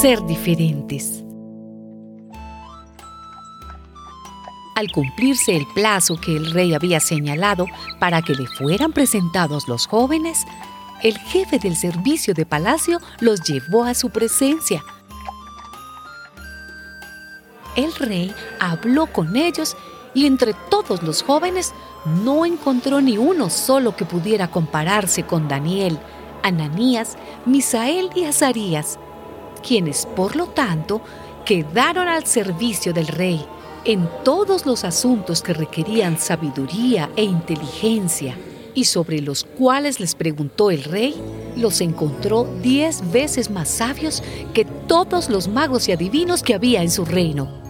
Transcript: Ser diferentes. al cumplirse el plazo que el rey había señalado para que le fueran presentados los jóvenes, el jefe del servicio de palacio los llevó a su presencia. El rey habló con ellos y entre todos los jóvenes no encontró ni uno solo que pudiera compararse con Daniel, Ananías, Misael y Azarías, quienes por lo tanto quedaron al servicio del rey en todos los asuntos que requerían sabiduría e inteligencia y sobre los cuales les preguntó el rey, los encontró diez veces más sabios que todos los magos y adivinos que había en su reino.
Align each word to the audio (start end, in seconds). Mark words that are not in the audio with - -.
Ser 0.00 0.24
diferentes. 0.26 1.24
al 4.80 4.90
cumplirse 4.90 5.54
el 5.54 5.66
plazo 5.74 6.16
que 6.16 6.34
el 6.34 6.52
rey 6.52 6.72
había 6.72 7.00
señalado 7.00 7.66
para 7.98 8.22
que 8.22 8.34
le 8.34 8.46
fueran 8.46 8.92
presentados 8.92 9.68
los 9.68 9.86
jóvenes, 9.86 10.46
el 11.02 11.18
jefe 11.18 11.58
del 11.58 11.76
servicio 11.76 12.32
de 12.32 12.46
palacio 12.46 12.98
los 13.20 13.42
llevó 13.42 13.84
a 13.84 13.92
su 13.92 14.08
presencia. 14.08 14.82
El 17.76 17.94
rey 17.94 18.34
habló 18.58 19.06
con 19.06 19.36
ellos 19.36 19.76
y 20.14 20.26
entre 20.26 20.54
todos 20.68 21.02
los 21.02 21.22
jóvenes 21.22 21.72
no 22.24 22.44
encontró 22.44 23.00
ni 23.00 23.18
uno 23.18 23.50
solo 23.50 23.94
que 23.96 24.04
pudiera 24.04 24.50
compararse 24.50 25.24
con 25.24 25.48
Daniel, 25.48 25.98
Ananías, 26.42 27.16
Misael 27.46 28.10
y 28.14 28.24
Azarías, 28.24 28.98
quienes 29.66 30.06
por 30.06 30.36
lo 30.36 30.46
tanto 30.46 31.00
quedaron 31.44 32.08
al 32.08 32.26
servicio 32.26 32.92
del 32.92 33.06
rey 33.06 33.44
en 33.84 34.08
todos 34.24 34.66
los 34.66 34.84
asuntos 34.84 35.42
que 35.42 35.54
requerían 35.54 36.18
sabiduría 36.18 37.10
e 37.16 37.24
inteligencia 37.24 38.36
y 38.74 38.84
sobre 38.84 39.20
los 39.20 39.44
cuales 39.44 40.00
les 40.00 40.14
preguntó 40.14 40.70
el 40.70 40.84
rey, 40.84 41.14
los 41.56 41.80
encontró 41.80 42.46
diez 42.62 43.10
veces 43.10 43.50
más 43.50 43.68
sabios 43.68 44.22
que 44.54 44.64
todos 44.64 45.28
los 45.28 45.48
magos 45.48 45.88
y 45.88 45.92
adivinos 45.92 46.42
que 46.42 46.54
había 46.54 46.82
en 46.82 46.90
su 46.90 47.04
reino. 47.04 47.69